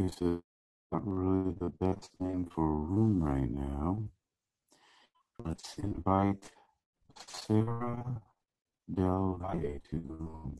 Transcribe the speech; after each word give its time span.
is 0.00 0.20
not 0.90 1.02
really 1.04 1.54
the 1.60 1.70
best 1.70 2.10
name 2.18 2.48
for 2.54 2.64
a 2.64 2.76
room 2.92 3.22
right 3.22 3.50
now. 3.50 4.02
Let's 5.44 5.78
invite 5.78 6.50
Sarah 7.26 8.20
Del 8.92 9.38
Valle 9.40 9.80
to 9.90 9.96
the 9.96 10.14
room. 10.14 10.58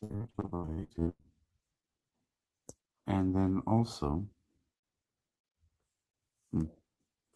Sarah 0.00 0.28
Del 0.38 0.48
Valle 0.50 0.86
to. 0.96 1.14
And 3.06 3.34
then 3.34 3.62
also, 3.66 4.24
hmm, 6.52 6.64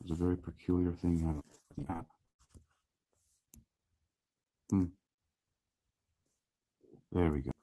there's 0.01 0.19
a 0.19 0.23
very 0.23 0.37
peculiar 0.37 0.93
thing 0.93 1.43
the 1.77 1.93
app. 1.93 2.07
Hmm. 4.71 4.85
There 7.13 7.31
we 7.31 7.41
go. 7.41 7.56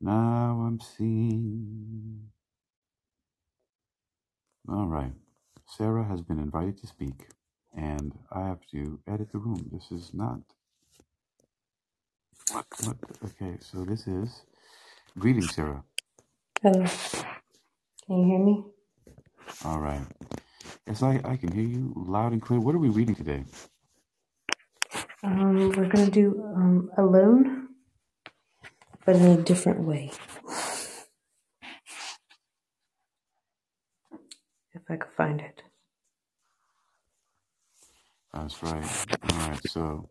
Now 0.00 0.64
I'm 0.66 0.80
seeing. 0.80 2.30
All 4.68 4.86
right. 4.86 5.12
Sarah 5.66 6.04
has 6.06 6.22
been 6.22 6.38
invited 6.40 6.78
to 6.80 6.88
speak, 6.88 7.28
and 7.76 8.14
I 8.32 8.42
have 8.46 8.60
to 8.72 9.00
edit 9.08 9.32
the 9.32 9.38
room. 9.38 9.70
This 9.72 9.92
is 9.92 10.12
not. 10.14 10.40
What? 12.52 12.66
What? 12.78 12.96
Okay, 13.24 13.58
so 13.60 13.84
this 13.84 14.06
is. 14.08 14.42
Greetings, 15.18 15.54
Sarah. 15.54 15.84
Hello. 16.62 16.90
Can 18.06 18.18
you 18.18 18.26
hear 18.26 18.40
me? 18.40 18.64
All 19.64 19.80
right. 19.80 20.02
Yes, 20.86 21.02
I, 21.02 21.20
I 21.24 21.36
can 21.36 21.52
hear 21.52 21.64
you 21.64 21.92
loud 21.96 22.32
and 22.32 22.42
clear. 22.42 22.60
What 22.60 22.74
are 22.74 22.78
we 22.80 22.90
reading 22.90 23.14
today? 23.16 23.44
Um, 25.24 25.72
we're 25.76 25.88
gonna 25.88 26.10
do 26.10 26.42
um 26.56 26.90
alone, 26.98 27.67
but 29.08 29.16
in 29.16 29.26
a 29.40 29.42
different 29.42 29.80
way. 29.80 30.12
If 34.74 34.82
I 34.90 34.96
could 34.96 35.12
find 35.16 35.40
it. 35.40 35.62
That's 38.34 38.62
right. 38.62 38.92
All 39.32 39.38
right. 39.38 39.64
So, 39.64 40.10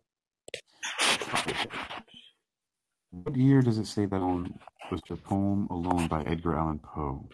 what 3.11 3.35
year 3.35 3.61
does 3.61 3.77
it 3.79 3.87
say 3.87 4.05
that 4.07 4.21
on 4.21 4.59
was 4.91 5.01
the 5.09 5.17
poem 5.17 5.67
"Alone" 5.71 6.07
by 6.07 6.23
Edgar 6.23 6.55
Allan 6.57 6.79
Poe? 6.79 7.29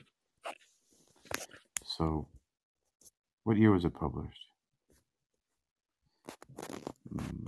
So, 1.86 2.28
what 3.46 3.58
year 3.58 3.72
was 3.72 3.86
it 3.86 3.94
published? 3.96 4.48
Mm, 7.16 7.48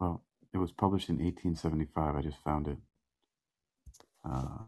Well, 0.00 0.24
it 0.54 0.58
was 0.58 0.72
published 0.72 1.10
in 1.10 1.16
1875. 1.16 2.16
I 2.16 2.22
just 2.22 2.38
found 2.44 2.68
it. 2.68 2.78
Uh. 4.24 4.58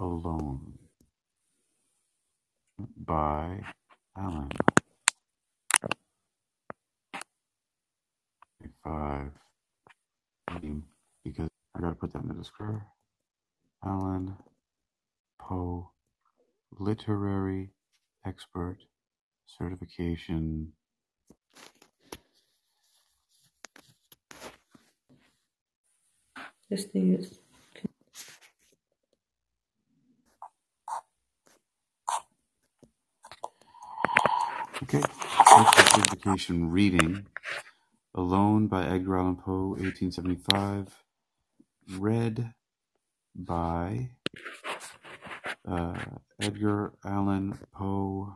"Alone" 0.00 0.78
by 2.96 3.60
Allan. 4.16 4.50
Five. 8.82 9.32
Because 11.24 11.48
I 11.74 11.80
gotta 11.80 11.96
put 11.96 12.12
that 12.12 12.22
in 12.22 12.28
the 12.28 12.34
descriptor. 12.34 12.82
Allan 13.84 14.36
Poe, 15.40 15.90
literary 16.78 17.70
expert, 18.24 18.78
certification. 19.46 20.72
This 26.70 26.84
thing 26.84 27.14
is 27.14 27.38
Okay. 34.84 35.02
Certification 35.94 36.70
reading. 36.70 37.26
Alone 38.14 38.66
by 38.68 38.86
Edgar 38.86 39.18
Allan 39.18 39.36
Poe, 39.36 39.70
1875. 39.70 41.04
Read 41.98 42.52
by 43.34 44.10
uh, 45.68 45.94
Edgar 46.40 46.94
Allan 47.04 47.58
Poe, 47.72 48.34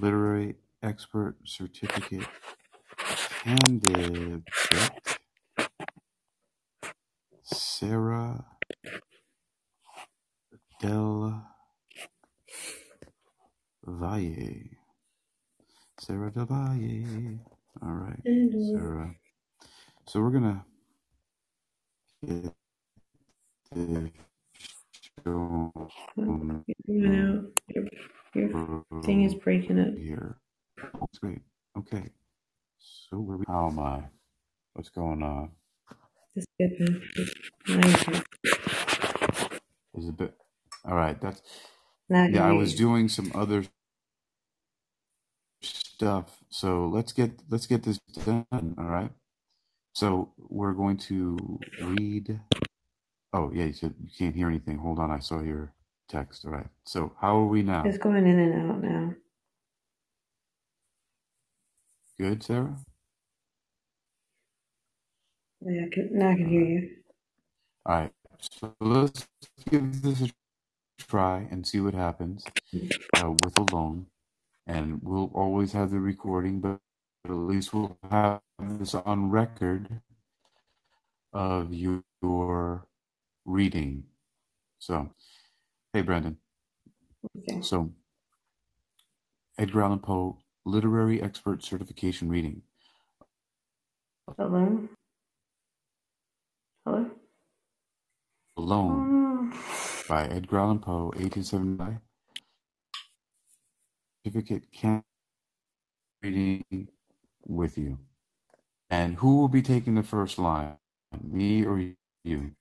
literary 0.00 0.56
expert 0.82 1.36
certificate 1.44 2.26
candidate 3.48 4.42
Sarah 7.44 8.44
Del 10.80 11.42
Valle. 13.86 14.70
Sarah 16.00 16.30
Del 16.32 16.46
Valle. 16.46 17.40
All 17.82 17.92
right. 17.92 18.20
Sarah. 18.72 19.14
So 20.06 20.20
we're 20.20 20.30
gonna 20.30 20.64
get 22.26 22.54
the 23.74 24.10
show 25.24 25.82
your 28.34 28.50
thing 29.04 29.24
is 29.24 29.34
breaking 29.34 29.80
up. 29.80 29.96
here. 29.96 30.38
That's 31.00 31.18
great. 31.18 31.42
Okay. 31.78 32.04
So 32.78 33.18
where 33.18 33.36
we? 33.36 33.44
Oh 33.48 33.52
how 33.52 33.68
am 33.68 33.78
I? 33.78 34.02
What's 34.74 34.90
going 34.90 35.22
on? 35.22 35.50
It's 36.36 36.46
good, 36.58 36.70
man. 36.78 38.22
Is 39.94 40.08
a 40.08 40.12
bit. 40.12 40.34
All 40.84 40.94
right. 40.94 41.20
That's 41.20 41.42
can 42.08 42.34
yeah. 42.34 42.48
I 42.48 42.52
was 42.52 42.74
doing 42.74 43.08
some 43.08 43.32
other 43.34 43.64
stuff. 45.62 46.38
So 46.50 46.86
let's 46.86 47.12
get 47.12 47.32
let's 47.50 47.66
get 47.66 47.82
this 47.82 47.98
done. 48.24 48.46
All 48.78 48.84
right. 48.86 49.10
So 49.94 50.32
we're 50.38 50.72
going 50.72 50.96
to 51.08 51.58
read. 51.82 52.40
Oh 53.32 53.50
yeah, 53.52 53.64
you 53.64 53.72
said 53.72 53.94
you 54.00 54.10
can't 54.16 54.34
hear 54.34 54.48
anything. 54.48 54.78
Hold 54.78 55.00
on, 55.00 55.10
I 55.10 55.18
saw 55.18 55.42
your 55.42 55.74
text. 56.08 56.44
All 56.46 56.52
right. 56.52 56.68
So 56.84 57.12
how 57.20 57.36
are 57.38 57.46
we 57.46 57.62
now? 57.62 57.82
It's 57.84 57.98
going 57.98 58.26
in 58.26 58.38
and 58.38 58.70
out 58.70 58.82
now. 58.82 59.14
Good, 62.20 62.42
Sarah. 62.44 62.78
Yeah, 65.62 65.82
I 65.86 65.94
can, 65.94 66.10
now 66.12 66.30
I 66.30 66.34
can 66.36 66.48
hear 66.48 66.62
you. 66.62 66.90
All 67.86 67.96
right. 67.96 68.12
So 68.40 68.74
let's 68.80 69.28
give 69.70 70.02
this 70.02 70.22
a 70.22 70.30
try 70.98 71.48
and 71.50 71.66
see 71.66 71.80
what 71.80 71.94
happens 71.94 72.44
uh, 73.16 73.32
with 73.32 73.58
alone. 73.58 74.06
And 74.66 75.00
we'll 75.02 75.30
always 75.34 75.72
have 75.72 75.90
the 75.90 76.00
recording, 76.00 76.60
but 76.60 76.80
at 77.26 77.32
least 77.32 77.74
we'll 77.74 77.98
have 78.10 78.40
this 78.60 78.94
on 78.94 79.30
record 79.30 80.00
of 81.32 81.74
your 81.74 82.86
reading. 83.46 84.04
So, 84.78 85.10
hey, 85.92 86.02
Brendan. 86.02 86.38
Okay. 87.38 87.62
So, 87.62 87.92
Edgar 89.58 89.82
Allan 89.82 90.00
Poe, 90.00 90.38
literary 90.68 91.22
expert 91.22 91.64
certification 91.64 92.28
reading. 92.28 92.62
Hello? 94.36 94.88
Hello? 96.84 97.10
Alone 98.56 99.52
Oh, 99.52 100.04
by 100.08 100.26
Edgar 100.26 100.58
Allan 100.58 100.78
Poe, 100.80 101.06
1879. 101.16 102.00
Certificate 104.24 104.64
can 104.72 105.02
reading 106.22 106.88
with 107.46 107.78
you. 107.78 107.98
And 108.90 109.16
who 109.16 109.36
will 109.38 109.48
be 109.48 109.62
taking 109.62 109.94
the 109.94 110.02
first 110.02 110.38
line? 110.38 110.76
Me 111.22 111.64
or 111.64 111.78
you? 112.24 112.52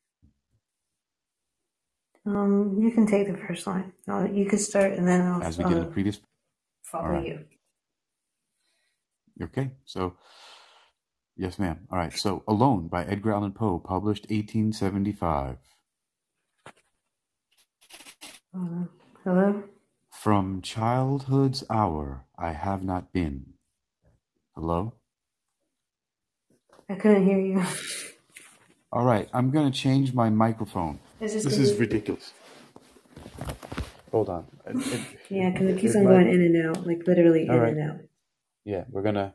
Um, 2.25 2.77
you 2.81 2.91
can 2.91 3.07
take 3.07 3.27
the 3.31 3.37
first 3.37 3.65
line. 3.67 3.93
Uh, 4.07 4.27
you 4.31 4.45
can 4.45 4.59
start, 4.59 4.93
and 4.93 5.07
then 5.07 5.21
I'll, 5.21 5.41
As 5.41 5.57
we 5.57 5.63
did 5.63 5.73
in 5.73 5.79
the 5.79 5.85
previous. 5.85 6.19
follow 6.83 7.09
right. 7.09 7.27
you. 7.27 7.39
Okay. 9.41 9.71
So, 9.85 10.15
yes, 11.35 11.59
ma'am. 11.59 11.87
All 11.91 11.97
right. 11.97 12.13
So, 12.13 12.43
Alone 12.47 12.87
by 12.87 13.03
Edgar 13.05 13.33
Allan 13.33 13.51
Poe, 13.53 13.79
published 13.79 14.23
1875. 14.29 15.57
Uh, 18.55 18.85
hello? 19.23 19.63
From 20.11 20.61
childhood's 20.61 21.63
hour, 21.69 22.25
I 22.37 22.51
have 22.53 22.83
not 22.83 23.13
been. 23.13 23.53
Hello? 24.55 24.93
I 26.89 26.95
couldn't 26.95 27.25
hear 27.25 27.39
you. 27.39 27.63
All 28.91 29.03
right. 29.03 29.29
I'm 29.33 29.51
going 29.51 29.71
to 29.71 29.77
change 29.77 30.13
my 30.13 30.29
microphone. 30.29 30.99
Is 31.19 31.33
this 31.33 31.43
This 31.43 31.57
is 31.57 31.71
be- 31.73 31.79
ridiculous. 31.79 32.33
Hold 34.11 34.29
on. 34.29 34.45
It- 34.65 34.75
it- 34.93 35.01
Yeah, 35.29 35.51
because 35.51 35.69
it 35.69 35.79
keeps 35.79 35.93
it 35.95 35.99
on 35.99 36.05
might- 36.05 36.09
going 36.11 36.29
in 36.29 36.41
and 36.41 36.65
out, 36.65 36.87
like 36.87 37.05
literally 37.05 37.47
All 37.49 37.55
in 37.57 37.61
right. 37.61 37.73
and 37.77 37.91
out. 37.91 37.99
Yeah, 38.67 38.83
we're 38.89 39.01
gonna 39.01 39.33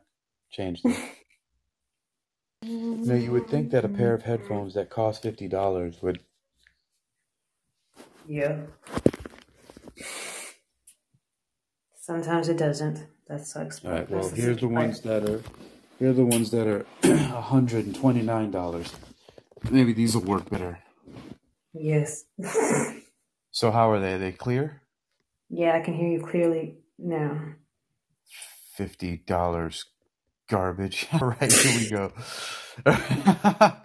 change 0.51 0.83
this. 0.83 0.95
no, 2.61 3.15
you 3.15 3.31
would 3.31 3.47
think 3.47 3.71
that 3.71 3.83
a 3.83 3.89
pair 3.89 4.13
of 4.13 4.21
headphones 4.21 4.75
that 4.75 4.91
cost 4.91 5.23
fifty 5.23 5.47
dollars 5.47 6.03
would. 6.03 6.19
Yeah. 8.27 8.57
Sometimes 11.99 12.47
it 12.47 12.57
doesn't. 12.57 13.07
That 13.27 13.47
sucks. 13.47 13.83
All 13.83 13.89
right. 13.89 14.07
Well, 14.07 14.29
here's 14.29 14.59
the 14.59 14.67
ones 14.67 15.01
that 15.01 15.27
are. 15.27 15.41
Here 15.97 16.11
are 16.11 16.13
the 16.13 16.25
ones 16.25 16.51
that 16.51 16.67
are 16.67 16.85
hundred 17.41 17.87
and 17.87 17.95
twenty 17.95 18.21
nine 18.21 18.51
dollars. 18.51 18.93
Maybe 19.71 19.93
these 19.93 20.13
will 20.13 20.21
work 20.21 20.47
better. 20.47 20.77
Yes. 21.73 22.25
So 23.55 23.69
how 23.69 23.91
are 23.91 23.99
they? 23.99 24.13
Are 24.13 24.17
they 24.17 24.31
clear? 24.31 24.81
yeah, 25.47 25.75
I 25.75 25.81
can 25.81 25.93
hear 25.93 26.09
you 26.09 26.21
clearly 26.21 26.79
now. 26.97 27.39
Fifty 28.75 29.17
dollars 29.17 29.85
garbage. 30.49 31.07
All 31.13 31.29
right, 31.39 31.51
here 31.51 31.79
we 31.79 31.89
go. 31.89 32.11
I 32.85 33.75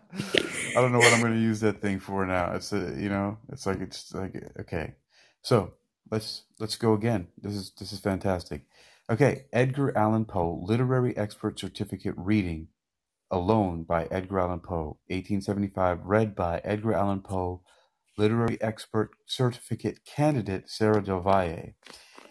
don't 0.74 0.92
know 0.92 0.98
what 0.98 1.12
I'm 1.12 1.20
going 1.20 1.34
to 1.34 1.40
use 1.40 1.60
that 1.60 1.80
thing 1.80 2.00
for 2.00 2.24
now. 2.26 2.52
It's 2.54 2.72
a, 2.72 2.94
you 2.98 3.08
know, 3.08 3.38
it's 3.50 3.66
like 3.66 3.80
it's 3.80 4.14
like 4.14 4.34
okay. 4.60 4.94
So 5.42 5.74
let's 6.10 6.44
let's 6.58 6.76
go 6.76 6.94
again. 6.94 7.28
This 7.40 7.54
is 7.54 7.72
this 7.78 7.92
is 7.92 8.00
fantastic. 8.00 8.62
Okay, 9.10 9.46
Edgar 9.52 9.96
Allan 9.96 10.26
Poe, 10.26 10.60
literary 10.62 11.16
expert 11.16 11.58
certificate 11.58 12.14
reading, 12.18 12.68
alone 13.30 13.84
by 13.84 14.04
Edgar 14.10 14.40
Allan 14.40 14.60
Poe, 14.60 14.98
1875, 15.08 16.04
read 16.04 16.34
by 16.34 16.60
Edgar 16.62 16.92
Allan 16.92 17.22
Poe, 17.22 17.62
literary 18.18 18.60
expert 18.60 19.10
certificate 19.26 20.04
candidate 20.04 20.68
Sarah 20.68 21.02
Del 21.02 21.20
Valle. 21.20 21.72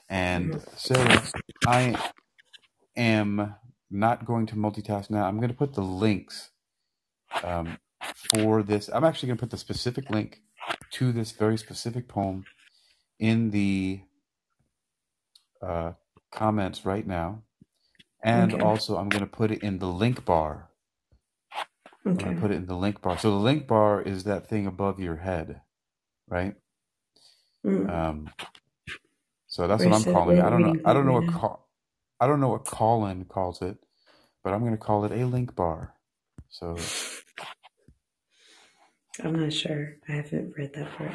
And 0.10 0.62
Sarah, 0.76 1.24
I 1.66 1.98
am 2.98 3.56
not 3.92 4.26
going 4.26 4.48
to 4.48 4.56
multitask 4.56 5.12
now. 5.12 5.26
I'm 5.26 5.38
going 5.38 5.50
to 5.50 5.56
put 5.56 5.76
the 5.76 5.84
links 5.84 6.52
um, 7.44 7.80
for 8.32 8.64
this. 8.64 8.90
I'm 8.94 9.06
actually 9.06 9.28
going 9.28 9.38
to 9.38 9.42
put 9.44 9.52
the 9.52 9.58
specific 9.58 10.10
link 10.10 10.42
to 10.92 11.12
this 11.14 11.32
very 11.34 11.58
specific 11.58 12.10
poem 12.10 12.48
in 13.20 13.52
the 13.52 14.02
uh, 15.62 15.94
comments 16.32 16.86
right 16.86 17.08
now. 17.08 17.44
And 18.24 18.54
Okay. 18.54 18.62
also, 18.64 18.98
I'm 18.98 19.12
going 19.12 19.22
to 19.22 19.28
put 19.28 19.52
it 19.52 19.62
in 19.64 19.80
the 19.80 19.88
link 19.88 20.26
bar. 20.26 20.70
I'm 22.18 22.24
going 22.24 22.36
to 22.36 22.40
put 22.42 22.52
it 22.52 22.56
in 22.56 22.68
the 22.68 22.76
link 22.78 23.02
bar. 23.02 23.18
So 23.18 23.32
the 23.32 23.38
link 23.38 23.68
bar 23.68 24.02
is 24.02 24.26
that 24.26 24.48
thing 24.48 24.68
above 24.68 25.00
your 25.00 25.18
head, 25.18 25.62
right? 26.30 26.56
Mm. 27.66 27.86
Um, 27.90 28.34
so 29.48 29.68
that's 29.68 29.86
Where 29.86 29.90
what 29.90 29.94
I'm 29.96 30.06
calling 30.06 30.38
it. 30.38 30.42
I 30.44 30.50
don't 30.50 30.64
know. 30.64 30.76
I 30.86 30.94
don't 30.94 31.06
know 31.06 31.14
what 31.14 31.28
call. 31.28 31.67
I 32.20 32.28
don't 32.28 32.40
know 32.40 32.50
what 32.50 32.66
Callin 32.66 33.26
calls 33.26 33.62
it, 33.62 33.78
but 34.44 34.54
I'm 34.54 34.62
going 34.62 34.72
to 34.72 34.78
call 34.78 35.06
it 35.06 35.12
a 35.12 35.26
link 35.26 35.56
bar. 35.56 35.94
So 36.50 36.78
I'm 39.24 39.40
not 39.40 39.54
sure. 39.54 39.98
I 40.10 40.14
haven't 40.14 40.54
read 40.58 40.74
that 40.74 40.90
part. 40.92 41.12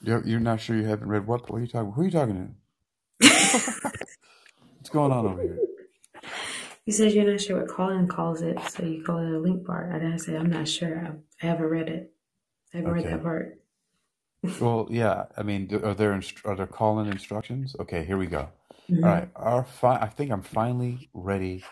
you're, 0.00 0.24
you're 0.26 0.40
not 0.40 0.60
sure 0.60 0.76
you 0.76 0.84
haven't 0.84 1.08
read 1.08 1.26
what? 1.26 1.50
What 1.50 1.58
are 1.58 1.60
you 1.60 1.66
talking? 1.66 1.92
Who 1.92 2.02
are 2.02 2.04
you 2.04 2.10
talking 2.10 2.54
to? 3.20 3.28
What's 4.76 4.90
going 4.90 5.12
on 5.12 5.26
over 5.26 5.42
here? 5.42 5.58
You 6.86 6.92
said 6.92 7.12
you're 7.12 7.30
not 7.30 7.40
sure 7.40 7.58
what 7.60 7.68
Callin 7.68 8.08
calls 8.08 8.40
it, 8.40 8.58
so 8.70 8.82
you 8.84 9.02
call 9.04 9.18
it 9.18 9.30
a 9.30 9.38
link 9.38 9.66
bar. 9.66 9.90
And 9.90 10.14
I 10.14 10.16
said 10.16 10.36
I'm 10.36 10.50
not 10.50 10.66
sure. 10.68 10.98
I, 10.98 11.46
I 11.46 11.50
haven't 11.50 11.66
read 11.66 11.88
it. 11.88 12.12
I 12.72 12.78
haven't 12.78 12.92
read 12.92 13.04
Okay. 13.04 13.14
that 13.14 13.22
part. 13.22 13.60
Well, 14.60 14.86
yeah. 14.88 15.24
I 15.36 15.42
mean, 15.42 15.66
do- 15.66 15.84
are 15.84 15.94
there 15.94 16.12
inst- 16.12 16.46
are 16.46 16.54
there 16.54 16.66
call-in 16.68 17.08
instructions? 17.08 17.74
Okay, 17.80 18.04
here 18.04 18.16
we 18.16 18.26
go. 18.28 18.48
Mhm. 18.90 19.04
All 19.04 19.10
right. 19.10 19.30
Our 19.36 19.64
fi- 19.64 20.00
I 20.00 20.08
think 20.08 20.30
I'm 20.30 20.42
finally 20.42 21.10
ready 21.14 21.64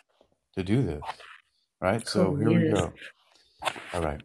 to 0.57 0.63
do 0.63 0.83
this. 0.83 1.03
Right. 1.81 2.07
So 2.07 2.27
Cool. 2.27 2.37
here 2.37 2.49
we 2.51 2.71
go. 2.73 2.93
All 3.95 4.03
right. 4.03 4.21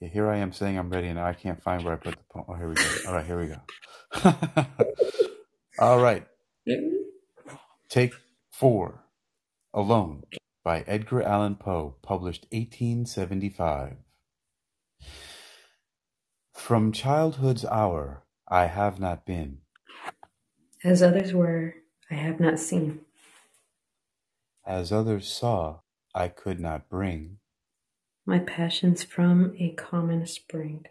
Yeah, 0.00 0.08
here 0.08 0.28
I 0.30 0.36
am 0.38 0.52
saying 0.52 0.78
I'm 0.78 0.90
ready, 0.90 1.08
and 1.08 1.18
I 1.18 1.32
can't 1.32 1.62
find 1.62 1.82
where 1.82 1.94
I 1.94 1.96
put 1.96 2.16
the 2.16 2.24
poem. 2.30 2.44
Oh, 2.48 2.54
here 2.54 2.68
we 2.68 2.74
go. 2.74 2.82
All 3.08 3.14
right, 3.14 3.26
here 3.26 3.40
we 3.40 3.46
go. 3.46 3.60
All 5.78 6.00
right, 6.00 6.26
take 7.88 8.12
four. 8.50 9.02
Alone 9.74 10.22
by 10.64 10.80
Edgar 10.86 11.22
Allan 11.22 11.56
Poe, 11.56 11.96
published 12.02 12.46
1875. 12.50 13.96
From 16.54 16.92
childhood's 16.92 17.64
hour 17.64 18.22
I 18.48 18.66
have 18.66 18.98
not 19.00 19.26
been, 19.26 19.58
As 20.86 21.02
others 21.02 21.34
were, 21.34 21.74
I 22.12 22.14
have 22.14 22.38
not 22.38 22.60
seen. 22.60 23.00
as 24.64 24.92
others 24.92 25.26
saw 25.26 25.80
I 26.14 26.28
could 26.28 26.60
not 26.60 26.88
bring. 26.88 27.38
My 28.24 28.38
passions 28.38 29.02
from 29.02 29.56
a 29.58 29.70
common 29.74 30.26
spring. 30.26 30.86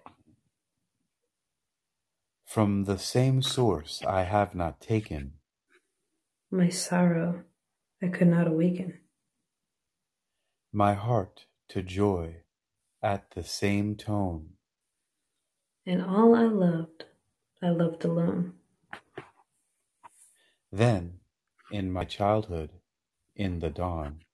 From 2.46 2.84
the 2.84 2.98
same 2.98 3.42
source 3.42 4.04
I 4.06 4.24
have 4.24 4.54
not 4.54 4.82
taken. 4.82 5.36
My 6.52 6.68
sorrow 6.68 7.44
I 8.02 8.10
could 8.10 8.28
not 8.28 8.48
awaken. 8.48 9.00
My 10.74 10.94
heart 10.94 11.46
to 11.70 11.82
joy 11.82 12.44
at 13.02 13.32
the 13.32 13.46
same 13.46 13.96
tone. 13.96 14.56
And 15.86 16.02
all 16.04 16.36
I 16.36 16.44
loved, 16.44 17.06
I 17.62 17.70
loved 17.70 18.04
alone. 18.04 18.56
Then, 20.76 21.22
in 21.72 21.90
my 21.90 22.04
childhood, 22.04 22.70
in 23.34 23.60
the 23.60 23.70
dawn, 23.70 24.26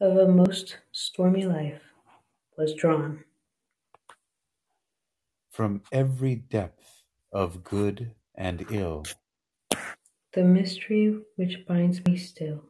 Of 0.00 0.16
a 0.16 0.28
most 0.28 0.78
stormy 0.92 1.44
life 1.44 1.82
was 2.56 2.72
drawn. 2.72 3.24
from 5.50 5.82
every 5.90 6.36
depth 6.36 7.02
of 7.32 7.64
good 7.64 8.14
and 8.36 8.64
ill, 8.70 9.02
The 10.34 10.44
mystery 10.44 11.20
which 11.34 11.66
binds 11.66 12.04
me 12.04 12.16
still. 12.16 12.62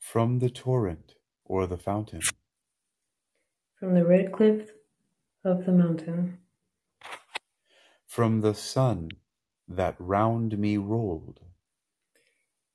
from 0.00 0.40
the 0.40 0.50
torrent 0.50 1.14
or 1.44 1.68
the 1.68 1.78
fountain, 1.78 2.22
From 3.78 3.94
the 3.94 4.04
red 4.04 4.32
cliff 4.32 4.72
of 5.44 5.66
the 5.66 5.72
mountain. 5.72 6.38
from 8.06 8.40
the 8.40 8.54
sun 8.54 9.10
that 9.68 9.96
round 9.98 10.58
me 10.58 10.76
rolled, 10.78 11.40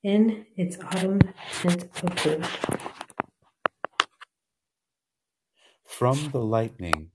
In 0.02 0.46
its 0.56 0.78
autumn 0.80 1.20
tint 1.60 1.84
of 2.02 2.16
gold. 2.24 2.46
from 5.84 6.30
the 6.30 6.40
lightning 6.40 7.10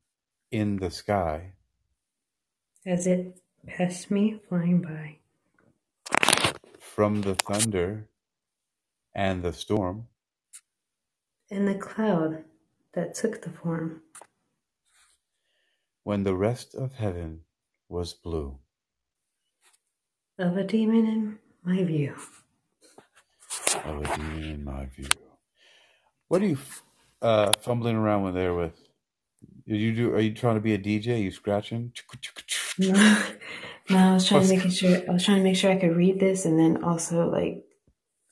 in 0.52 0.78
the 0.78 0.92
sky, 0.92 1.54
As 2.86 3.08
it 3.08 3.40
passed 3.68 4.12
me 4.12 4.40
flying 4.50 4.82
by. 4.82 5.18
from 6.80 7.24
the 7.24 7.36
thunder 7.36 8.10
and 9.16 9.44
the 9.44 9.54
storm, 9.54 10.08
And 11.52 11.68
the 11.68 11.76
cloud 11.76 12.46
that 12.94 13.16
took 13.16 13.42
the 13.44 13.52
form. 13.52 14.04
when 16.04 16.24
the 16.24 16.36
rest 16.36 16.76
of 16.76 16.94
heaven 16.96 17.42
was 17.90 18.14
blue. 18.14 18.60
Of 20.40 20.56
a 20.56 20.64
demon 20.64 21.06
in 21.06 21.40
my 21.66 21.84
view. 21.84 22.16
Of 23.84 24.06
a 24.06 24.18
demon 24.18 24.44
in 24.44 24.64
my 24.64 24.86
view. 24.86 25.10
What 26.30 26.42
are 26.42 26.48
you 26.48 26.58
uh, 27.22 27.52
fumbling 27.60 27.98
around 27.98 28.24
with 28.24 28.36
there 28.36 28.54
with? 28.54 28.80
You 29.66 29.94
do? 29.94 30.14
Are 30.14 30.22
you 30.22 30.34
trying 30.34 30.56
to 30.56 30.62
be 30.62 30.74
a 30.74 30.80
DJ? 30.80 31.16
Are 31.16 31.18
you 31.18 31.32
scratching? 31.32 31.92
No, 32.80 33.24
no, 33.90 33.98
I 33.98 34.14
was 34.14 34.28
trying 34.30 34.48
to 34.48 34.58
make 34.58 34.72
sure 34.72 35.02
I 35.10 35.12
was 35.12 35.26
trying 35.26 35.40
to 35.40 35.44
make 35.44 35.58
sure 35.58 35.72
I 35.72 35.78
could 35.78 35.98
read 35.98 36.22
this 36.22 36.46
and 36.46 36.58
then 36.58 36.86
also 36.86 37.30
like 37.30 37.66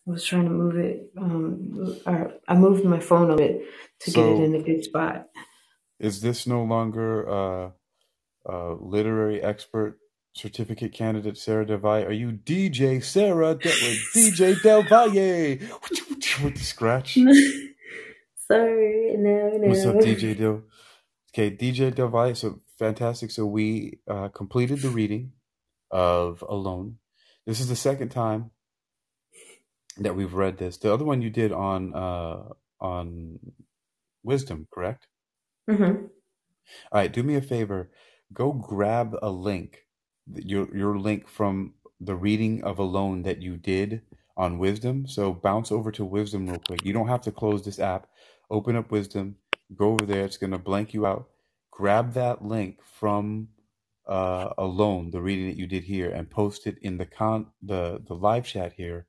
I 0.08 0.12
was 0.12 0.24
trying 0.24 0.46
to 0.46 0.50
move 0.50 0.78
it 0.78 1.12
um 1.18 2.00
or 2.06 2.32
I 2.48 2.56
moved 2.56 2.86
my 2.86 3.02
phone 3.02 3.32
a 3.32 3.36
bit 3.36 3.64
to 4.02 4.12
get 4.12 4.26
it 4.26 4.44
in 4.44 4.56
a 4.56 4.64
good 4.64 4.86
spot. 4.86 5.28
Is 6.00 6.22
this 6.22 6.48
no 6.48 6.64
longer 6.64 7.30
uh, 7.30 7.72
uh, 8.50 8.76
literary 8.76 9.42
expert 9.42 10.00
certificate 10.38 10.94
candidate 10.94 11.38
Sarah 11.38 11.65
Del 11.65 11.77
Valle? 11.77 12.03
Are 12.03 12.12
you 12.12 12.32
DJ 12.32 13.03
Sarah 13.03 13.56
De- 13.56 13.70
DJ 14.15 14.62
Del 14.62 14.84
Valle 14.84 15.60
with 16.44 16.56
the 16.56 16.63
scratch? 16.63 17.13
Sorry, 18.48 19.15
no, 19.17 19.50
no. 19.58 19.67
What's 19.67 19.86
up, 19.86 19.96
DJ 19.96 20.38
Del? 20.38 20.63
Okay, 21.34 21.56
DJ 21.56 21.94
Del 21.94 22.08
Valle. 22.08 22.36
So 22.36 22.62
fantastic. 22.79 23.32
So 23.32 23.46
we 23.46 24.00
uh, 24.08 24.29
completed 24.29 24.82
the 24.82 24.89
reading 24.89 25.34
of 25.91 26.44
Alone. 26.48 26.98
This 27.46 27.60
is 27.60 27.67
the 27.67 27.75
second 27.75 28.10
time 28.10 28.51
that 29.98 30.15
we've 30.15 30.34
read 30.34 30.58
this. 30.58 30.77
The 30.77 30.94
other 30.94 31.06
one 31.06 31.22
you 31.22 31.29
did 31.29 31.51
on 31.51 31.94
uh, 31.94 32.44
on 32.79 33.39
Wisdom, 34.24 34.67
correct? 34.74 35.08
Mm-hmm. 35.70 36.06
All 36.91 37.01
right, 37.01 37.12
do 37.12 37.24
me 37.24 37.36
a 37.36 37.41
favor. 37.41 37.89
Go 38.34 38.51
grab 38.51 39.15
a 39.22 39.29
link, 39.29 39.87
your 40.36 40.75
your 40.75 41.00
link 41.00 41.27
from 41.27 41.74
the 42.01 42.15
reading 42.15 42.63
of 42.63 42.79
Alone 42.79 43.24
that 43.24 43.41
you 43.41 43.57
did 43.57 44.01
on 44.38 44.60
Wisdom. 44.60 45.07
So 45.07 45.34
bounce 45.34 45.72
over 45.72 45.91
to 45.93 46.05
Wisdom 46.05 46.48
real 46.48 46.60
quick. 46.67 46.86
You 46.86 46.93
don't 46.93 47.07
have 47.10 47.22
to 47.24 47.31
close 47.31 47.65
this 47.65 47.79
app. 47.79 48.07
Open 48.51 48.75
up 48.75 48.91
Wisdom. 48.91 49.38
Go 49.75 49.93
over 49.93 50.05
there. 50.05 50.25
It's 50.25 50.38
gonna 50.38 50.60
blank 50.60 50.93
you 50.93 51.05
out. 51.05 51.29
Grab 51.72 52.13
that 52.13 52.43
link 52.46 52.79
from 53.00 53.50
uh, 54.07 54.53
Alone, 54.57 55.12
the 55.12 55.22
reading 55.22 55.48
that 55.48 55.57
you 55.57 55.67
did 55.67 55.86
here, 55.86 56.10
and 56.10 56.29
post 56.29 56.67
it 56.67 56.77
in 56.81 56.98
the 56.98 57.05
con 57.05 57.48
the 57.62 58.01
the 58.07 58.15
live 58.15 58.46
chat 58.46 58.74
here, 58.74 59.07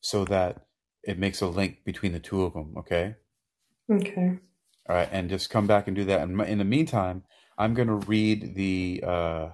so 0.00 0.24
that 0.26 0.66
it 1.04 1.18
makes 1.18 1.40
a 1.42 1.48
link 1.48 1.84
between 1.84 2.12
the 2.12 2.20
two 2.20 2.44
of 2.44 2.54
them. 2.54 2.74
Okay. 2.78 3.16
Okay. 3.92 4.38
All 4.88 4.96
right, 4.96 5.08
and 5.12 5.30
just 5.30 5.50
come 5.50 5.66
back 5.66 5.86
and 5.88 5.96
do 5.96 6.04
that. 6.06 6.20
And 6.22 6.40
in 6.42 6.58
the 6.58 6.64
meantime, 6.64 7.24
I'm 7.58 7.74
gonna 7.74 7.96
read 7.96 8.54
the 8.54 9.02
uh, 9.06 9.48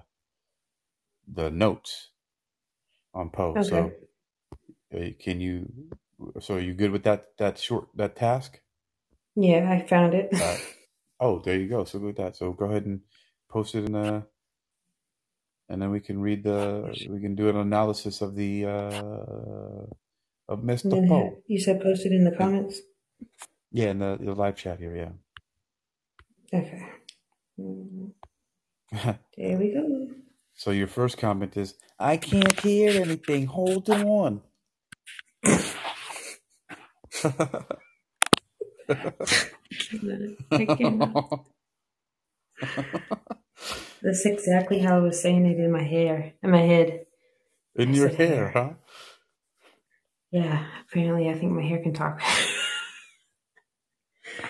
the 1.33 1.51
notes 1.51 2.11
on 3.15 3.31
Poe. 3.31 3.55
Okay. 3.57 3.69
So, 3.69 3.93
uh, 4.95 5.11
can 5.19 5.41
you? 5.41 5.73
So, 6.41 6.55
are 6.55 6.61
you 6.61 6.75
good 6.75 6.91
with 6.91 7.05
that 7.05 7.29
that 7.39 7.59
short 7.59 7.89
that 7.97 8.17
task? 8.17 8.61
Yeah, 9.37 9.71
I 9.71 9.87
found 9.87 10.15
it. 10.15 10.31
Uh, 10.33 10.57
oh, 11.21 11.41
there 11.41 11.59
you 11.59 11.69
go. 11.69 11.85
So 11.85 11.99
good 11.99 12.07
with 12.07 12.17
that. 12.17 12.37
So 12.37 12.53
go 12.53 12.67
ahead 12.67 12.87
and 12.87 13.01
post 13.51 13.75
it 13.75 13.85
in 13.85 13.93
the, 13.93 14.25
and 15.69 15.81
then 15.81 15.91
we 15.91 16.01
can 16.01 16.21
read 16.21 16.43
the 16.43 17.07
we 17.09 17.21
can 17.21 17.35
do 17.35 17.51
an 17.51 17.57
analysis 17.57 18.23
of 18.23 18.35
the 18.35 18.65
uh, 18.65 19.87
of 20.49 20.61
Mr. 20.61 21.07
Poe. 21.07 21.43
you 21.47 21.61
said 21.61 21.83
post 21.83 22.07
it 22.07 22.13
in 22.13 22.25
the 22.25 22.35
comments. 22.35 22.81
Yeah, 23.71 23.91
in 23.91 23.99
the, 23.99 24.17
the 24.19 24.33
live 24.33 24.57
chat 24.57 24.79
here. 24.79 24.97
Yeah. 24.97 26.59
Okay. 26.59 26.87
Mm. 27.61 28.13
There 29.37 29.59
we 29.59 29.75
go. 29.75 30.09
So 30.57 30.73
your 30.73 30.89
first 30.89 31.19
comment 31.19 31.57
is, 31.57 31.75
I 31.99 32.19
can't 32.19 32.61
hear 32.61 33.01
anything. 33.03 33.47
Hold 33.47 33.91
on. 33.91 34.43
That's 44.03 44.27
exactly 44.27 44.81
how 44.81 44.97
I 44.99 45.01
was 45.03 45.21
saying 45.23 45.47
it 45.47 45.59
in 45.59 45.73
my 45.73 45.83
hair, 45.83 46.35
in 46.43 46.51
my 46.51 46.63
head. 46.63 47.07
In 47.77 47.95
I 47.95 47.95
your 47.95 48.09
hair, 48.11 48.49
hair. 48.49 48.51
huh? 48.51 48.71
Yeah, 50.33 50.67
apparently 50.89 51.31
I 51.31 51.35
think 51.39 51.53
my 51.53 51.63
hair 51.63 51.83
can 51.83 51.95
talk. 51.95 52.21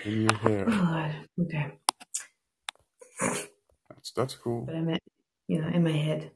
In 0.04 0.22
your 0.22 0.34
oh, 0.68 0.72
hair. 0.72 0.72
Lord. 0.72 1.16
Okay. 1.42 1.72
That's 3.90 4.12
that's 4.12 4.34
cool. 4.36 4.66
But 4.66 4.76
I 4.76 4.80
meant, 4.80 5.02
you 5.48 5.60
know, 5.60 5.68
in 5.68 5.84
my 5.84 5.92
head. 5.92 6.30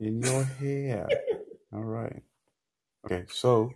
In 0.00 0.20
your 0.20 0.44
hair. 0.44 1.08
All 1.72 1.84
right. 1.84 2.22
Okay, 3.06 3.24
so 3.28 3.72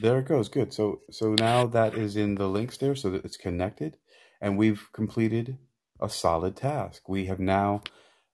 there 0.00 0.18
it 0.18 0.28
goes. 0.28 0.48
Good. 0.48 0.72
So 0.72 1.00
so 1.10 1.34
now 1.34 1.66
that 1.66 1.94
is 1.94 2.16
in 2.16 2.36
the 2.36 2.48
links 2.48 2.76
there, 2.78 2.94
so 2.94 3.10
that 3.10 3.24
it's 3.24 3.36
connected, 3.36 3.96
and 4.40 4.58
we've 4.58 4.88
completed 4.92 5.58
a 6.00 6.08
solid 6.08 6.56
task. 6.56 7.08
We 7.08 7.26
have 7.26 7.40
now 7.40 7.82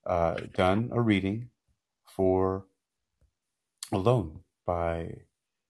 uh, 0.07 0.37
done 0.55 0.91
a 0.93 1.01
reading 1.01 1.51
for 2.05 2.67
Alone 3.93 4.41
by 4.67 5.23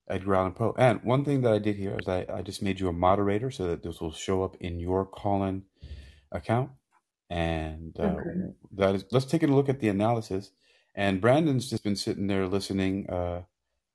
Edgar 0.08 0.34
Allan 0.34 0.52
Poe. 0.52 0.74
And 0.76 1.02
one 1.02 1.24
thing 1.24 1.42
that 1.42 1.52
I 1.52 1.58
did 1.58 1.76
here 1.76 1.96
is 1.98 2.08
I, 2.08 2.26
I 2.32 2.42
just 2.42 2.62
made 2.62 2.80
you 2.80 2.88
a 2.88 2.92
moderator 2.92 3.50
so 3.50 3.66
that 3.68 3.82
this 3.82 4.00
will 4.00 4.12
show 4.12 4.42
up 4.42 4.56
in 4.60 4.80
your 4.80 5.06
call-in 5.06 5.62
account. 6.32 6.70
And 7.30 7.98
uh, 7.98 8.20
Okay. 8.20 8.54
that 8.72 8.94
is, 8.94 9.04
let's 9.10 9.26
take 9.26 9.42
a 9.42 9.46
look 9.46 9.68
at 9.68 9.80
the 9.80 9.88
analysis. 9.88 10.50
And 10.94 11.20
Brandon's 11.20 11.70
just 11.70 11.84
been 11.84 11.96
sitting 11.96 12.26
there 12.28 12.46
listening 12.46 13.08
uh, 13.10 13.42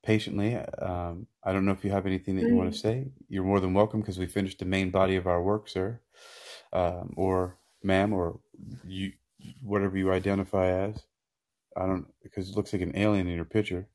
patiently. 0.03 0.55
Um, 0.55 1.27
I 1.43 1.53
don't 1.53 1.65
know 1.65 1.71
if 1.71 1.83
you 1.86 1.91
have 1.91 2.05
anything 2.05 2.36
that 2.38 2.48
you 2.48 2.55
want 2.55 2.74
to 2.74 2.79
say. 2.79 3.07
You're 3.29 3.43
more 3.43 3.59
than 3.59 3.74
welcome 3.74 4.01
because 4.01 4.19
we 4.19 4.27
finished 4.27 4.59
the 4.59 4.65
main 4.65 4.91
body 4.91 5.15
of 5.15 5.27
our 5.27 5.41
work, 5.41 5.69
sir, 5.69 6.01
um, 6.74 7.13
or 7.17 7.57
ma'am, 7.83 8.13
or 8.13 8.39
you, 8.83 9.13
whatever 9.62 9.98
you 9.98 10.12
identify 10.12 10.67
as. 10.67 11.03
I 11.77 11.86
don't 11.86 12.07
because 12.24 12.50
it 12.50 12.55
looks 12.57 12.74
like 12.74 12.81
an 12.81 12.98
alien 12.98 13.27
in 13.27 13.36
your 13.36 13.45
picture. 13.45 13.88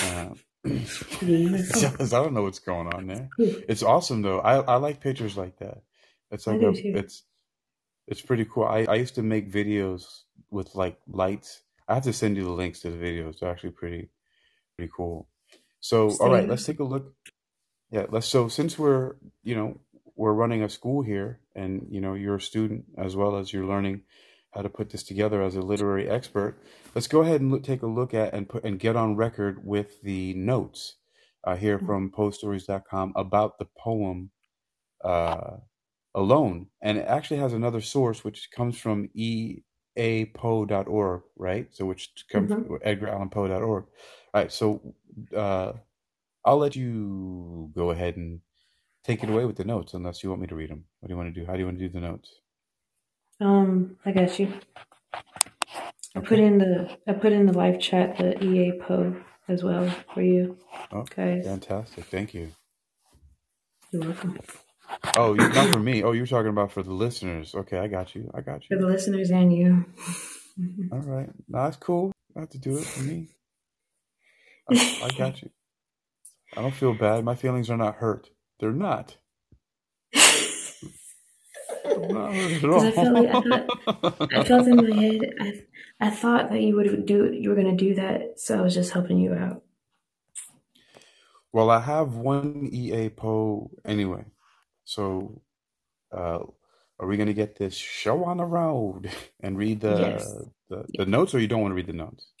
Uh, 0.00 0.30
I 0.66 2.06
don't 2.06 2.34
know 2.34 2.42
what's 2.42 2.58
going 2.60 2.88
on 2.88 3.06
there. 3.06 3.30
It's 3.68 3.82
awesome 3.82 4.22
though. 4.22 4.40
I 4.40 4.60
I 4.60 4.76
like 4.76 5.00
pictures 5.00 5.36
like 5.36 5.58
that. 5.58 5.82
It's 6.30 6.46
like 6.46 6.62
a 6.62 6.78
it's 6.92 7.24
it's 8.08 8.22
pretty 8.22 8.44
cool. 8.44 8.64
I 8.64 8.86
I 8.88 8.94
used 8.94 9.14
to 9.16 9.22
make 9.22 9.52
videos 9.52 10.22
with 10.50 10.74
like 10.74 10.98
lights. 11.06 11.62
I 11.86 11.94
have 11.94 12.04
to 12.04 12.12
send 12.12 12.36
you 12.36 12.44
the 12.44 12.50
links 12.50 12.80
to 12.80 12.90
the 12.90 12.96
videos. 12.96 13.38
They're 13.38 13.50
actually 13.50 13.70
pretty 13.70 14.10
pretty 14.76 14.90
cool. 14.94 15.28
So 15.80 16.10
all 16.18 16.32
right, 16.32 16.48
let's 16.48 16.64
take 16.64 16.80
a 16.80 16.84
look. 16.84 17.14
Yeah, 17.90 18.06
let's 18.10 18.26
so 18.26 18.48
since 18.48 18.78
we're 18.78 19.16
you 19.42 19.54
know 19.54 19.80
we're 20.16 20.32
running 20.32 20.62
a 20.62 20.68
school 20.68 21.02
here, 21.02 21.40
and 21.54 21.86
you 21.90 22.00
know 22.00 22.14
you're 22.14 22.36
a 22.36 22.40
student 22.40 22.86
as 22.96 23.14
well 23.14 23.36
as 23.36 23.52
you're 23.52 23.66
learning 23.66 24.02
how 24.52 24.62
to 24.62 24.68
put 24.68 24.90
this 24.90 25.02
together 25.02 25.42
as 25.42 25.54
a 25.54 25.60
literary 25.60 26.08
expert. 26.08 26.58
Let's 26.94 27.06
go 27.06 27.20
ahead 27.20 27.40
and 27.40 27.52
look, 27.52 27.62
take 27.62 27.82
a 27.82 27.86
look 27.86 28.14
at 28.14 28.32
and 28.32 28.48
put 28.48 28.64
and 28.64 28.78
get 28.78 28.96
on 28.96 29.16
record 29.16 29.64
with 29.64 30.02
the 30.02 30.34
notes 30.34 30.96
uh, 31.44 31.56
here 31.56 31.78
from 31.78 32.10
poestories.com 32.10 33.12
about 33.14 33.58
the 33.58 33.66
poem 33.76 34.30
uh, 35.04 35.58
alone. 36.14 36.66
And 36.82 36.98
it 36.98 37.06
actually 37.06 37.38
has 37.38 37.52
another 37.54 37.80
source 37.80 38.22
which 38.24 38.50
comes 38.52 38.76
from 38.78 39.08
eapoe.org, 39.16 39.62
right? 41.36 41.68
So 41.74 41.86
which 41.86 42.12
comes 42.30 42.48
hmm 42.50 42.54
from 42.54 42.78
edgarallanpoe.org. 42.80 43.62
All 43.64 43.86
right, 44.34 44.52
so 44.52 44.94
uh, 45.36 45.72
I'll 46.44 46.58
let 46.58 46.74
you 46.76 47.70
go 47.74 47.90
ahead 47.92 48.16
and 48.16 48.40
take 49.04 49.22
it 49.24 49.30
away 49.30 49.44
with 49.46 49.56
the 49.56 49.64
notes 49.64 49.94
unless 49.94 50.22
you 50.22 50.28
want 50.30 50.42
me 50.42 50.46
to 50.48 50.54
read 50.56 50.70
them. 50.70 50.84
What 51.00 51.08
do 51.08 51.12
you 51.14 51.18
want 51.18 51.34
to 51.34 51.40
do? 51.40 51.46
How 51.46 51.54
do 51.54 51.60
you 51.60 51.64
want 51.66 51.78
to 51.78 51.86
do 51.88 51.92
the 51.92 52.00
notes? 52.00 52.30
Um, 53.40 53.96
I 54.06 54.12
got 54.12 54.38
you. 54.38 54.52
I 56.16 56.20
put 56.20 56.40
in 56.40 56.58
the 56.58 56.98
I 57.08 57.14
put 57.14 57.32
in 57.32 57.46
the 57.46 57.54
live 57.54 57.80
chat 57.80 58.18
the 58.18 58.42
EA 58.44 58.80
Poe 58.80 59.16
as 59.48 59.64
well 59.64 59.90
for 60.14 60.22
you 60.22 60.58
Oh, 60.92 61.04
guys. 61.16 61.44
fantastic. 61.44 62.06
Thank 62.06 62.34
you. 62.34 62.52
You're 63.92 64.04
welcome. 64.04 64.38
Oh, 65.16 65.34
not 65.34 65.70
for 65.70 65.80
me. 65.80 66.02
Oh, 66.02 66.12
you're 66.12 66.26
talking 66.26 66.50
about 66.50 66.72
for 66.72 66.82
the 66.82 66.92
listeners. 66.92 67.54
Okay, 67.54 67.78
I 67.78 67.88
got 67.88 68.14
you. 68.14 68.30
I 68.34 68.40
got 68.42 68.62
you. 68.62 68.76
For 68.76 68.82
the 68.82 68.88
listeners 68.88 69.30
and 69.30 69.54
you. 69.54 69.86
All 70.92 71.00
right. 71.00 71.30
No, 71.48 71.64
that's 71.64 71.76
cool. 71.76 72.12
I 72.36 72.40
have 72.40 72.50
to 72.50 72.58
do 72.58 72.78
it 72.78 72.86
for 72.86 73.02
me. 73.02 73.28
I, 74.70 74.74
I 75.04 75.10
got 75.18 75.42
you. 75.42 75.50
I 76.56 76.62
don't 76.62 76.74
feel 76.74 76.94
bad. 76.94 77.24
My 77.24 77.34
feelings 77.36 77.70
are 77.70 77.76
not 77.76 77.96
hurt. 77.96 78.30
They're 78.60 78.72
not. 78.72 79.16
I'm 81.84 82.12
not 82.12 82.34
hurt 82.34 82.52
at 82.52 82.62
Because 82.62 82.84
I 82.84 82.92
felt 82.92 83.14
like 83.14 83.28
I 83.28 83.40
thought 83.40 83.70
I 84.34 84.44
felt 84.44 84.68
in 84.68 84.76
my 84.76 84.96
head 84.96 85.20
I 85.40 85.62
I 86.00 86.10
thought 86.10 86.50
that 86.50 86.60
you 86.62 86.76
would 86.76 87.06
do 87.06 87.32
you 87.32 87.50
were 87.50 87.56
gonna 87.56 87.76
do 87.76 87.94
that, 87.96 88.40
so 88.40 88.58
I 88.58 88.62
was 88.62 88.74
just 88.74 88.92
helping 88.92 89.18
you 89.18 89.34
out. 89.34 89.62
well, 91.52 91.70
I 91.70 91.80
have 91.80 92.14
one 92.14 92.68
EA 92.72 93.10
Poe 93.10 93.70
anyway. 93.84 94.24
So, 94.88 95.42
uh, 96.16 96.38
are 96.98 97.06
we 97.06 97.18
going 97.18 97.26
to 97.26 97.34
get 97.34 97.58
this 97.58 97.74
show 97.74 98.24
on 98.24 98.38
the 98.38 98.46
road 98.46 99.10
and 99.40 99.58
read 99.58 99.82
Yes. 99.84 100.24
the, 100.24 100.50
the 100.70 100.84
the 101.00 101.04
notes, 101.06 101.34
or 101.34 101.40
you 101.40 101.46
don't 101.46 101.60
want 101.60 101.72
to 101.72 101.76
read 101.76 101.86
the 101.88 101.92
notes? 101.92 102.32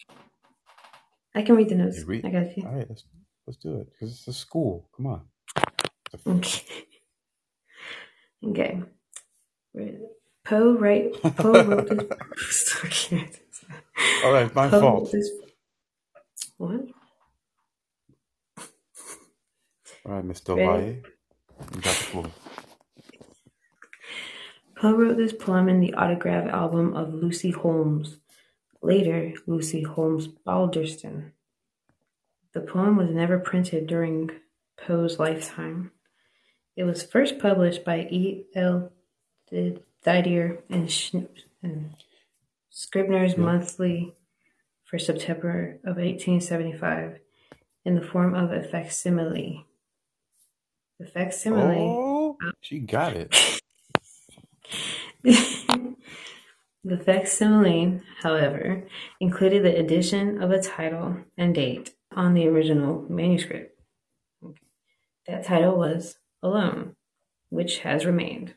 I 1.34 1.42
can 1.42 1.56
read 1.56 1.68
the 1.68 1.74
notes. 1.74 2.02
read. 2.04 2.24
I 2.24 2.30
got 2.30 2.56
you. 2.56 2.64
All 2.66 2.74
right, 2.74 2.88
let's 2.88 3.04
let's 3.46 3.58
do 3.58 3.80
it 3.80 3.88
because 3.92 4.14
it's 4.14 4.26
a 4.28 4.32
school. 4.32 4.88
Come 4.96 5.06
on. 5.06 5.22
Okay. 6.26 6.62
Okay. 8.44 8.80
Poe 10.44 10.72
right 10.78 11.12
Poe 11.36 11.64
wrote 11.64 11.88
this. 11.90 13.12
All 14.24 14.32
right, 14.32 14.54
my 14.54 14.68
Poe 14.70 14.80
fault. 14.80 15.12
this 15.12 15.28
what? 16.56 16.80
All 20.06 20.12
right, 20.14 20.24
Mr. 20.24 20.56
Valle, 20.56 21.02
you 21.74 21.80
got 21.80 21.82
the 21.82 22.04
floor. 22.04 22.26
Poe 24.76 24.94
wrote 24.94 25.16
this 25.16 25.32
poem 25.32 25.68
in 25.68 25.80
the 25.80 25.94
autograph 25.94 26.48
album 26.48 26.94
of 26.94 27.12
Lucy 27.12 27.50
Holmes, 27.50 28.18
later 28.80 29.32
Lucy 29.46 29.82
Holmes 29.82 30.28
Balderston. 30.28 31.32
The 32.52 32.60
poem 32.60 32.96
was 32.96 33.10
never 33.10 33.38
printed 33.38 33.86
during 33.86 34.30
Poe's 34.76 35.18
lifetime. 35.18 35.90
It 36.76 36.84
was 36.84 37.02
first 37.02 37.38
published 37.40 37.84
by 37.84 38.02
E. 38.02 38.44
L. 38.54 38.92
Didier 39.50 40.58
and, 40.70 40.90
Sch- 40.90 41.14
and 41.62 41.94
Scribner's 42.70 43.32
Yeah. 43.32 43.40
Monthly 43.40 44.14
for 44.84 44.98
September 44.98 45.80
of 45.84 45.96
1875 45.96 47.18
in 47.84 47.94
the 47.96 48.02
form 48.06 48.34
of 48.34 48.52
a 48.52 48.62
facsimile. 48.62 49.66
The 50.98 51.06
facsimile 51.06 51.76
Oh, 51.78 52.36
she 52.60 52.80
got 52.80 53.14
it. 53.14 53.60
the 55.22 55.94
facsimile, 57.04 58.00
however, 58.22 58.82
included 59.20 59.64
the 59.64 59.78
addition 59.78 60.42
of 60.42 60.50
a 60.50 60.60
title 60.60 61.18
and 61.36 61.54
date 61.54 61.94
on 62.14 62.34
the 62.34 62.48
original 62.48 63.06
manuscript. 63.08 63.80
That 65.26 65.44
title 65.44 65.76
was 65.76 66.16
Alone, 66.42 66.96
which 67.50 67.78
has 67.80 68.06
remained. 68.06 68.54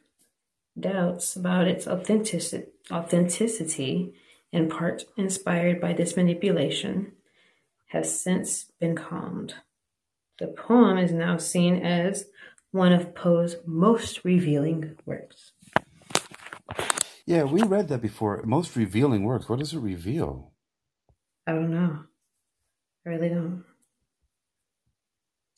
Doubts 0.79 1.35
about 1.35 1.67
its 1.67 1.87
authenticity, 1.87 4.13
in 4.51 4.69
part 4.69 5.03
inspired 5.17 5.81
by 5.81 5.93
this 5.93 6.15
manipulation, 6.15 7.13
have 7.87 8.05
since 8.05 8.71
been 8.79 8.95
calmed. 8.95 9.55
The 10.41 10.47
poem 10.47 10.97
is 10.97 11.11
now 11.11 11.37
seen 11.37 11.85
as 11.85 12.25
one 12.71 12.93
of 12.93 13.13
Poe's 13.13 13.57
most 13.67 14.25
revealing 14.25 14.97
works. 15.05 15.51
Yeah, 17.27 17.43
we 17.43 17.61
read 17.61 17.89
that 17.89 18.01
before. 18.01 18.41
Most 18.43 18.75
revealing 18.75 19.23
works. 19.23 19.47
What 19.47 19.59
does 19.59 19.73
it 19.73 19.79
reveal? 19.79 20.51
I 21.45 21.51
don't 21.53 21.69
know. 21.69 22.05
I 23.05 23.09
really 23.09 23.29
don't. 23.29 23.63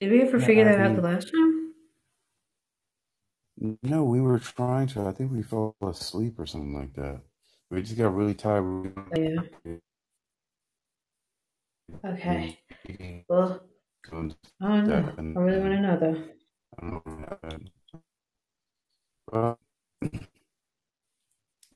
Did 0.02 0.12
we 0.12 0.22
ever 0.24 0.38
Yeah, 0.38 0.46
figure 0.46 0.66
I 0.66 0.72
that 0.74 0.82
out 0.82 0.96
the 0.98 1.02
last 1.02 1.32
time? 1.32 1.74
no, 3.84 4.04
we 4.04 4.20
were 4.20 4.40
trying 4.40 4.88
to. 4.88 5.08
I 5.08 5.14
think 5.14 5.32
we 5.32 5.44
fell 5.44 5.78
asleep 5.82 6.38
or 6.40 6.46
something 6.46 6.76
like 6.78 6.94
that. 6.96 7.22
We 7.72 7.82
just 7.84 7.98
got 7.98 8.14
really 8.14 8.34
tired. 8.34 8.94
Oh, 8.98 9.22
yeah. 9.22 9.42
Okay. 12.06 12.60
Mm-hmm. 12.90 13.20
Well, 13.30 13.64
and 14.12 14.36
oh, 14.62 14.68
I 14.68 14.82
know. 14.82 15.06
stuff, 15.06 15.18
and, 15.18 15.38
I 15.38 15.42
really 15.42 15.60
want 15.62 15.74
another. 15.74 15.76
and 15.76 15.84
know 15.84 15.98
though. 16.00 16.24
I 16.80 16.82
don't 16.82 16.92
know 16.94 17.02
what 17.06 17.30
happened. 17.44 17.72
Well, 19.32 19.60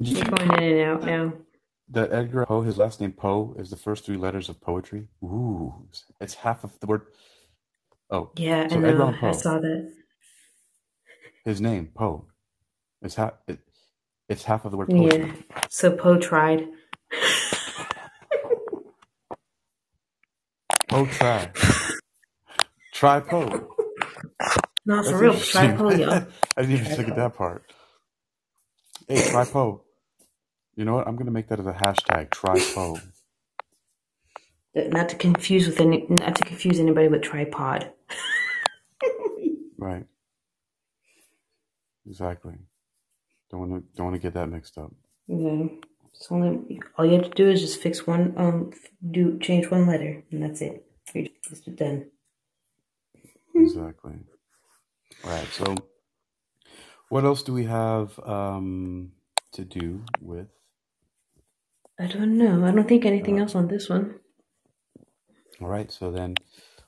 did 0.02 0.18
You're 0.18 0.20
you 0.20 0.26
going 0.26 0.52
in 0.64 0.80
and 0.80 0.82
out 0.92 1.04
now. 1.06 1.34
that 1.90 2.14
Edgar 2.14 2.46
Poe, 2.48 2.62
his 2.64 2.78
last 2.78 3.02
name 3.02 3.14
Poe, 3.14 3.56
is 3.60 3.70
the 3.72 3.78
first 3.78 4.06
three 4.06 4.18
letters 4.18 4.50
of 4.50 4.62
poetry? 4.62 5.08
Ooh, 5.24 5.88
it's 6.22 6.36
half 6.36 6.64
of 6.64 6.80
the 6.80 6.88
word. 6.88 7.04
Oh, 8.12 8.32
Yeah, 8.36 8.68
I 8.72 8.76
so 8.76 8.82
Edgar 8.84 9.04
know. 9.04 9.04
Allan 9.04 9.16
I 9.24 9.32
saw 9.32 9.60
that. 9.60 9.94
his 11.46 11.62
name 11.62 11.90
Poe, 11.96 12.28
is 13.04 13.16
half. 13.16 13.34
It, 13.48 13.60
it's 14.30 14.46
half 14.46 14.66
of 14.66 14.72
the 14.72 14.78
word 14.78 14.92
Yeah. 14.92 15.32
So 15.70 15.92
Poe 15.92 16.20
tried. 16.20 16.68
Poe 20.90 21.08
try, 21.08 21.52
try 22.98 23.20
Poe. 23.20 23.68
No, 24.86 25.04
for 25.04 25.12
That's 25.12 25.22
real. 25.22 25.34
Interesting. 25.34 25.78
Poe, 25.78 25.92
y'all. 25.92 26.28
I 26.58 26.62
didn't 26.62 26.76
even 26.78 26.96
think 26.96 27.10
of 27.10 27.16
that 27.18 27.36
part. 27.36 27.64
Hey, 29.08 29.30
try 29.30 29.46
Poe. 29.46 29.84
You 30.76 30.86
know 30.86 30.96
what? 30.96 31.08
I'm 31.08 31.16
gonna 31.16 31.32
make 31.32 31.50
that 31.50 31.60
as 31.60 31.68
a 31.68 31.74
hashtag. 31.74 32.32
Try 32.32 32.60
Poe. 32.74 33.00
Not 34.76 35.10
to 35.10 35.16
confuse 35.16 35.68
with 35.68 35.82
any, 35.82 36.06
not 36.10 36.36
to 36.36 36.44
confuse 36.44 36.80
anybody 36.80 37.08
with 37.08 37.24
tripod. 37.24 37.92
Right. 39.78 40.06
Exactly. 42.08 42.56
Don't 43.52 43.60
want 43.62 43.72
to. 43.74 43.98
Don't 43.98 44.08
want 44.08 44.16
to 44.16 44.22
get 44.22 44.34
that 44.34 44.50
mixed 44.50 44.78
up. 44.78 44.92
No, 45.28 45.70
it's 46.14 46.28
only 46.32 46.80
all 46.98 47.06
you 47.06 47.14
have 47.14 47.30
to 47.30 47.30
do 47.30 47.50
is 47.50 47.62
just 47.62 47.82
fix 47.82 48.08
one. 48.08 48.34
Um, 48.38 48.72
do 49.12 49.38
change 49.40 49.70
one 49.70 49.88
letter, 49.88 50.24
and 50.32 50.44
that's 50.44 50.62
it. 50.62 50.86
You're 51.14 51.28
just 51.48 51.76
done. 51.76 52.08
Exactly. 53.58 54.16
All 55.24 55.32
right. 55.32 55.52
So, 55.54 55.88
what 57.10 57.26
else 57.26 57.44
do 57.44 57.54
we 57.54 57.66
have 57.66 58.20
um, 58.26 59.14
to 59.54 59.66
do 59.66 60.04
with? 60.22 60.48
I 62.00 62.08
don't 62.08 62.38
know. 62.38 62.66
I 62.66 62.72
don't 62.72 62.88
think 62.88 63.06
anything 63.06 63.40
Uh, 63.40 63.42
else 63.42 63.56
on 63.56 63.68
this 63.70 63.90
one. 63.90 64.20
all 65.62 65.70
right. 65.70 65.92
So 65.92 66.12
then, 66.12 66.36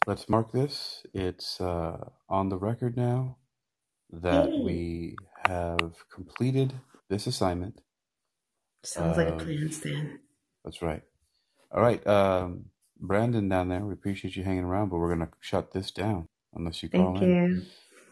let's 0.08 0.30
mark 0.30 0.52
this. 0.54 1.04
It's 1.14 1.62
uh, 1.62 2.10
on 2.30 2.50
the 2.50 2.58
record 2.58 2.98
now 2.98 3.38
that 4.12 4.52
Yay! 4.52 4.62
we 4.62 5.18
have 5.48 5.94
completed 6.14 6.74
this 7.10 7.28
assignment. 7.28 7.82
Sounds 8.86 9.18
like 9.18 9.30
a 9.30 9.34
Um, 9.34 9.38
plan, 9.38 9.72
Stan. 9.72 10.20
that's 10.66 10.82
right. 10.82 11.04
All 11.72 11.82
right. 11.82 12.06
Um, 12.08 12.66
Brandon 13.00 13.50
down 13.50 13.70
there, 13.70 13.86
we 13.86 13.94
appreciate 13.94 14.36
you 14.36 14.44
hanging 14.44 14.66
around, 14.66 14.90
but 14.90 14.98
we're 15.00 15.10
gonna 15.14 15.30
shut 15.42 15.74
this 15.74 15.92
down 15.92 16.28
unless 16.54 16.84
you 16.84 16.90
call 16.90 17.18
Thank 17.18 17.22
in. 17.22 17.30
you. 17.30 17.62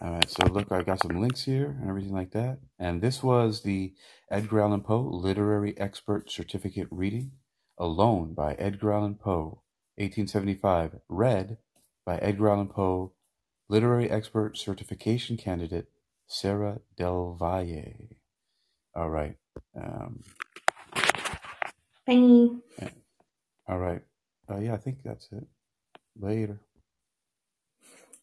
All 0.01 0.11
right, 0.13 0.29
so 0.29 0.45
look, 0.45 0.71
I 0.71 0.83
got 0.83 1.01
some 1.01 1.19
links 1.21 1.43
here 1.43 1.75
and 1.81 1.89
everything 1.89 2.13
like 2.13 2.31
that. 2.31 2.59
And 2.79 3.01
this 3.01 3.23
was 3.23 3.63
the 3.63 3.93
Edgar 4.29 4.61
Allan 4.61 4.81
Poe 4.81 5.01
Literary 5.01 5.77
Expert 5.79 6.29
Certificate 6.31 6.87
Reading, 6.91 7.31
Alone 7.79 8.33
by 8.35 8.53
Edgar 8.55 8.93
Allan 8.93 9.15
Poe, 9.15 9.63
1875, 9.95 10.99
read 11.09 11.57
by 12.05 12.17
Edgar 12.19 12.49
Allan 12.49 12.67
Poe 12.69 13.13
Literary 13.69 14.09
Expert 14.09 14.55
Certification 14.57 15.35
Candidate 15.35 15.87
Sarah 16.27 16.81
Del 16.95 17.35
Valle. 17.39 18.17
All 18.95 19.09
right. 19.09 19.35
Um, 19.75 20.23
Bye. 22.07 22.49
all 23.67 23.79
right. 23.79 24.01
Uh, 24.49 24.59
yeah, 24.59 24.73
I 24.75 24.77
think 24.77 24.99
that's 25.03 25.27
it. 25.31 25.47
Later. 26.19 26.61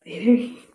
Later. 0.06 0.54